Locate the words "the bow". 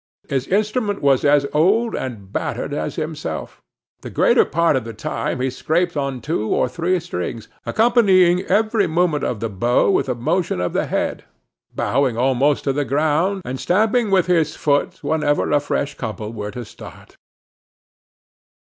9.41-9.91